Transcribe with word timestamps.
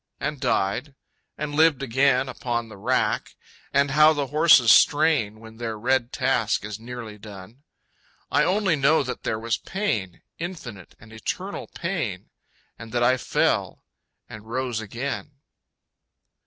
And 0.19 0.39
died... 0.39 0.95
and 1.37 1.53
lived 1.53 1.83
again 1.83 2.27
upon 2.27 2.69
The 2.69 2.75
rack... 2.77 3.35
and 3.71 3.91
how 3.91 4.13
the 4.13 4.25
horses 4.25 4.71
strain 4.71 5.39
When 5.39 5.57
their 5.57 5.77
red 5.77 6.11
task 6.11 6.65
is 6.65 6.79
nearly 6.79 7.19
done.... 7.19 7.61
I 8.31 8.43
only 8.43 8.75
know 8.75 9.03
that 9.03 9.21
there 9.21 9.37
was 9.37 9.59
Pain, 9.59 10.23
Infinite 10.39 10.95
and 10.99 11.13
eternal 11.13 11.67
Pain. 11.67 12.31
And 12.79 12.91
that 12.93 13.03
I 13.03 13.17
fell 13.17 13.83
and 14.27 14.47
rose 14.49 14.79
again. 14.79 15.33